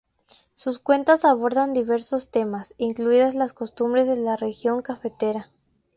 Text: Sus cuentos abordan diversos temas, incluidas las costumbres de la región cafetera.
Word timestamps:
Sus 0.55 0.79
cuentos 0.79 1.25
abordan 1.25 1.73
diversos 1.73 2.31
temas, 2.31 2.73
incluidas 2.79 3.35
las 3.35 3.53
costumbres 3.53 4.07
de 4.07 4.15
la 4.15 4.35
región 4.35 4.81
cafetera. 4.81 5.51